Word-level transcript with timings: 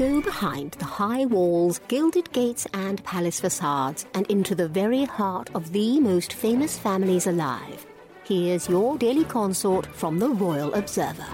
Go 0.00 0.22
behind 0.22 0.72
the 0.78 0.86
high 0.86 1.26
walls, 1.26 1.78
gilded 1.88 2.32
gates, 2.32 2.66
and 2.72 3.04
palace 3.04 3.38
facades, 3.38 4.06
and 4.14 4.26
into 4.28 4.54
the 4.54 4.66
very 4.66 5.04
heart 5.04 5.50
of 5.54 5.72
the 5.72 6.00
most 6.00 6.32
famous 6.32 6.78
families 6.78 7.26
alive. 7.26 7.84
Here's 8.24 8.66
your 8.66 8.96
daily 8.96 9.26
consort 9.26 9.84
from 9.84 10.18
the 10.18 10.30
Royal 10.30 10.72
Observer. 10.72 11.26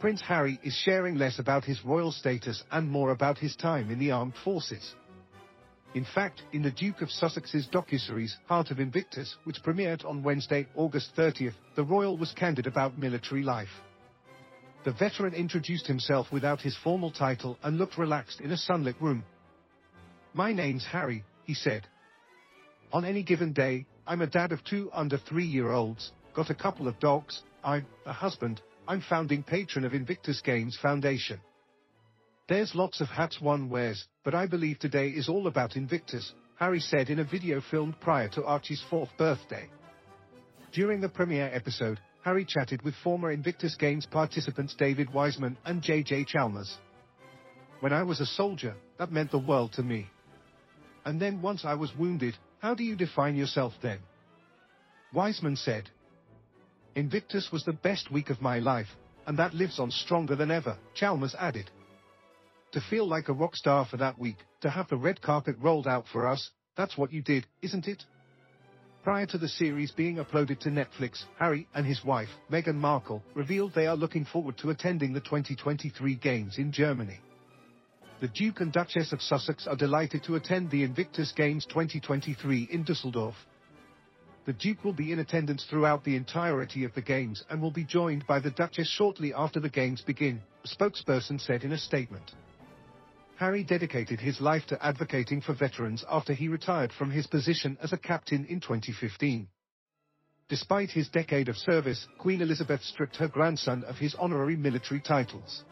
Prince 0.00 0.20
Harry 0.22 0.58
is 0.64 0.74
sharing 0.74 1.14
less 1.14 1.38
about 1.38 1.64
his 1.64 1.84
royal 1.84 2.10
status 2.10 2.64
and 2.72 2.90
more 2.90 3.12
about 3.12 3.38
his 3.38 3.54
time 3.54 3.88
in 3.88 4.00
the 4.00 4.10
armed 4.10 4.34
forces. 4.42 4.96
In 5.94 6.04
fact, 6.04 6.42
in 6.52 6.62
the 6.62 6.70
Duke 6.70 7.00
of 7.00 7.08
Sussex's 7.08 7.66
docuseries 7.72 8.32
Heart 8.46 8.70
of 8.70 8.78
Invictus, 8.78 9.36
which 9.44 9.62
premiered 9.62 10.04
on 10.04 10.22
Wednesday, 10.22 10.66
August 10.74 11.12
30th, 11.16 11.54
the 11.76 11.84
royal 11.84 12.18
was 12.18 12.32
candid 12.32 12.66
about 12.66 12.98
military 12.98 13.42
life. 13.42 13.70
The 14.84 14.92
veteran 14.92 15.32
introduced 15.34 15.86
himself 15.86 16.30
without 16.30 16.60
his 16.60 16.76
formal 16.76 17.10
title 17.10 17.58
and 17.62 17.78
looked 17.78 17.96
relaxed 17.96 18.40
in 18.40 18.52
a 18.52 18.56
sunlit 18.56 19.00
room. 19.00 19.24
My 20.34 20.52
name's 20.52 20.84
Harry, 20.84 21.24
he 21.44 21.54
said. 21.54 21.86
On 22.92 23.04
any 23.04 23.22
given 23.22 23.52
day, 23.52 23.86
I'm 24.06 24.22
a 24.22 24.26
dad 24.26 24.52
of 24.52 24.62
two 24.64 24.90
under 24.92 25.16
three-year-olds, 25.16 26.12
got 26.34 26.50
a 26.50 26.54
couple 26.54 26.86
of 26.86 27.00
dogs, 27.00 27.42
I'm 27.64 27.86
a 28.04 28.12
husband, 28.12 28.60
I'm 28.86 29.00
founding 29.00 29.42
patron 29.42 29.84
of 29.84 29.94
Invictus 29.94 30.40
Games 30.42 30.78
Foundation. 30.80 31.40
There's 32.48 32.74
lots 32.74 33.02
of 33.02 33.08
hats 33.08 33.42
one 33.42 33.68
wears, 33.68 34.06
but 34.24 34.34
I 34.34 34.46
believe 34.46 34.78
today 34.78 35.08
is 35.10 35.28
all 35.28 35.48
about 35.48 35.76
Invictus, 35.76 36.32
Harry 36.58 36.80
said 36.80 37.10
in 37.10 37.18
a 37.18 37.24
video 37.24 37.60
filmed 37.60 38.00
prior 38.00 38.28
to 38.30 38.44
Archie's 38.44 38.82
fourth 38.88 39.10
birthday. 39.18 39.68
During 40.72 41.02
the 41.02 41.10
premiere 41.10 41.50
episode, 41.52 42.00
Harry 42.24 42.46
chatted 42.46 42.80
with 42.80 42.94
former 43.04 43.32
Invictus 43.32 43.76
Games 43.76 44.06
participants 44.06 44.74
David 44.74 45.12
Wiseman 45.12 45.58
and 45.66 45.82
JJ 45.82 46.26
Chalmers. 46.26 46.74
When 47.80 47.92
I 47.92 48.02
was 48.02 48.18
a 48.18 48.26
soldier, 48.26 48.74
that 48.98 49.12
meant 49.12 49.30
the 49.30 49.38
world 49.38 49.74
to 49.74 49.82
me. 49.82 50.08
And 51.04 51.20
then 51.20 51.42
once 51.42 51.66
I 51.66 51.74
was 51.74 51.94
wounded, 51.98 52.34
how 52.60 52.74
do 52.74 52.82
you 52.82 52.96
define 52.96 53.36
yourself 53.36 53.74
then? 53.82 53.98
Wiseman 55.12 55.56
said, 55.56 55.90
Invictus 56.94 57.50
was 57.52 57.64
the 57.64 57.74
best 57.74 58.10
week 58.10 58.30
of 58.30 58.40
my 58.40 58.58
life, 58.58 58.88
and 59.26 59.38
that 59.38 59.54
lives 59.54 59.78
on 59.78 59.90
stronger 59.90 60.34
than 60.34 60.50
ever, 60.50 60.78
Chalmers 60.94 61.34
added. 61.38 61.70
To 62.72 62.80
feel 62.82 63.08
like 63.08 63.28
a 63.28 63.32
rock 63.32 63.56
star 63.56 63.86
for 63.86 63.96
that 63.96 64.18
week, 64.18 64.36
to 64.60 64.68
have 64.68 64.88
the 64.88 64.96
red 64.96 65.22
carpet 65.22 65.56
rolled 65.58 65.86
out 65.86 66.06
for 66.12 66.26
us, 66.26 66.50
that's 66.76 66.98
what 66.98 67.12
you 67.12 67.22
did, 67.22 67.46
isn't 67.62 67.88
it? 67.88 68.04
Prior 69.02 69.24
to 69.26 69.38
the 69.38 69.48
series 69.48 69.90
being 69.90 70.16
uploaded 70.16 70.58
to 70.60 70.68
Netflix, 70.68 71.24
Harry 71.38 71.66
and 71.74 71.86
his 71.86 72.04
wife, 72.04 72.28
Meghan 72.50 72.74
Markle, 72.74 73.22
revealed 73.34 73.72
they 73.74 73.86
are 73.86 73.96
looking 73.96 74.26
forward 74.26 74.58
to 74.58 74.68
attending 74.68 75.14
the 75.14 75.20
2023 75.20 76.16
Games 76.16 76.58
in 76.58 76.70
Germany. 76.70 77.18
The 78.20 78.28
Duke 78.28 78.60
and 78.60 78.70
Duchess 78.70 79.12
of 79.12 79.22
Sussex 79.22 79.66
are 79.66 79.76
delighted 79.76 80.24
to 80.24 80.34
attend 80.34 80.70
the 80.70 80.82
Invictus 80.82 81.32
Games 81.32 81.64
2023 81.66 82.68
in 82.70 82.84
Dusseldorf. 82.84 83.36
The 84.44 84.52
Duke 84.52 84.84
will 84.84 84.92
be 84.92 85.12
in 85.12 85.20
attendance 85.20 85.64
throughout 85.64 86.04
the 86.04 86.16
entirety 86.16 86.84
of 86.84 86.94
the 86.94 87.02
Games 87.02 87.42
and 87.48 87.62
will 87.62 87.70
be 87.70 87.84
joined 87.84 88.26
by 88.26 88.40
the 88.40 88.50
Duchess 88.50 88.88
shortly 88.88 89.32
after 89.32 89.58
the 89.58 89.70
Games 89.70 90.02
begin, 90.02 90.42
a 90.64 90.68
spokesperson 90.68 91.40
said 91.40 91.64
in 91.64 91.72
a 91.72 91.78
statement. 91.78 92.32
Harry 93.38 93.62
dedicated 93.62 94.18
his 94.18 94.40
life 94.40 94.66
to 94.66 94.84
advocating 94.84 95.40
for 95.40 95.54
veterans 95.54 96.04
after 96.10 96.34
he 96.34 96.48
retired 96.48 96.92
from 96.92 97.08
his 97.08 97.28
position 97.28 97.78
as 97.80 97.92
a 97.92 97.96
captain 97.96 98.44
in 98.46 98.58
2015. 98.58 99.46
Despite 100.48 100.90
his 100.90 101.08
decade 101.08 101.48
of 101.48 101.56
service, 101.56 102.08
Queen 102.18 102.42
Elizabeth 102.42 102.82
stripped 102.82 103.14
her 103.14 103.28
grandson 103.28 103.84
of 103.84 103.94
his 103.94 104.16
honorary 104.16 104.56
military 104.56 105.00
titles. 105.00 105.62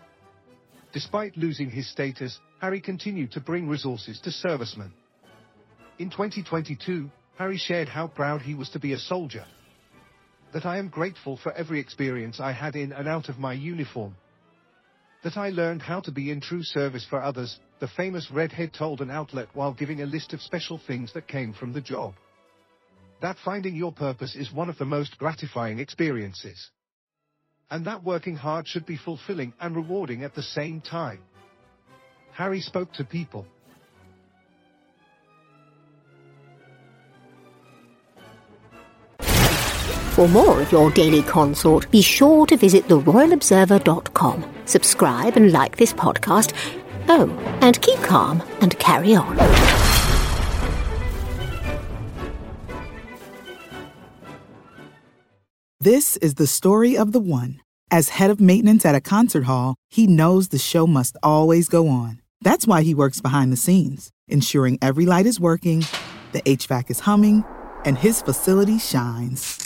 Despite 0.92 1.36
losing 1.36 1.68
his 1.68 1.90
status, 1.90 2.38
Harry 2.60 2.80
continued 2.80 3.32
to 3.32 3.40
bring 3.40 3.68
resources 3.68 4.20
to 4.20 4.30
servicemen. 4.30 4.92
In 5.98 6.08
2022, 6.08 7.10
Harry 7.36 7.58
shared 7.58 7.88
how 7.88 8.06
proud 8.06 8.42
he 8.42 8.54
was 8.54 8.70
to 8.70 8.78
be 8.78 8.92
a 8.92 8.98
soldier. 8.98 9.44
That 10.52 10.66
I 10.66 10.78
am 10.78 10.88
grateful 10.88 11.36
for 11.36 11.52
every 11.52 11.80
experience 11.80 12.38
I 12.38 12.52
had 12.52 12.76
in 12.76 12.92
and 12.92 13.08
out 13.08 13.28
of 13.28 13.40
my 13.40 13.54
uniform, 13.54 14.14
that 15.22 15.36
I 15.36 15.50
learned 15.50 15.82
how 15.82 16.00
to 16.00 16.12
be 16.12 16.30
in 16.30 16.40
true 16.40 16.62
service 16.62 17.06
for 17.08 17.22
others, 17.22 17.58
the 17.80 17.88
famous 17.88 18.30
redhead 18.30 18.72
told 18.72 19.00
an 19.00 19.10
outlet 19.10 19.48
while 19.54 19.72
giving 19.72 20.02
a 20.02 20.06
list 20.06 20.32
of 20.32 20.40
special 20.40 20.80
things 20.86 21.12
that 21.14 21.28
came 21.28 21.52
from 21.52 21.72
the 21.72 21.80
job. 21.80 22.14
That 23.22 23.36
finding 23.44 23.74
your 23.74 23.92
purpose 23.92 24.36
is 24.36 24.52
one 24.52 24.68
of 24.68 24.78
the 24.78 24.84
most 24.84 25.18
gratifying 25.18 25.78
experiences. 25.78 26.70
And 27.70 27.86
that 27.86 28.04
working 28.04 28.36
hard 28.36 28.68
should 28.68 28.86
be 28.86 28.96
fulfilling 28.96 29.52
and 29.60 29.74
rewarding 29.74 30.22
at 30.22 30.34
the 30.34 30.42
same 30.42 30.80
time. 30.80 31.20
Harry 32.32 32.60
spoke 32.60 32.92
to 32.94 33.04
people, 33.04 33.46
For 40.16 40.26
more 40.28 40.62
of 40.62 40.72
your 40.72 40.90
daily 40.92 41.22
consort, 41.22 41.90
be 41.90 42.00
sure 42.00 42.46
to 42.46 42.56
visit 42.56 42.88
theroyalobserver.com. 42.88 44.55
Subscribe 44.66 45.36
and 45.36 45.52
like 45.52 45.76
this 45.76 45.92
podcast. 45.92 46.52
Oh, 47.08 47.30
and 47.62 47.80
keep 47.80 47.98
calm 48.00 48.42
and 48.60 48.78
carry 48.78 49.14
on. 49.14 49.36
This 55.80 56.16
is 56.16 56.34
the 56.34 56.48
story 56.48 56.96
of 56.96 57.12
the 57.12 57.20
one. 57.20 57.60
As 57.92 58.08
head 58.08 58.30
of 58.30 58.40
maintenance 58.40 58.84
at 58.84 58.96
a 58.96 59.00
concert 59.00 59.44
hall, 59.44 59.76
he 59.88 60.08
knows 60.08 60.48
the 60.48 60.58
show 60.58 60.84
must 60.84 61.16
always 61.22 61.68
go 61.68 61.86
on. 61.86 62.20
That's 62.40 62.66
why 62.66 62.82
he 62.82 62.94
works 62.94 63.20
behind 63.20 63.52
the 63.52 63.56
scenes, 63.56 64.10
ensuring 64.26 64.78
every 64.82 65.06
light 65.06 65.26
is 65.26 65.38
working, 65.38 65.84
the 66.32 66.42
HVAC 66.42 66.90
is 66.90 67.00
humming, 67.00 67.44
and 67.84 67.96
his 67.96 68.20
facility 68.20 68.78
shines. 68.78 69.65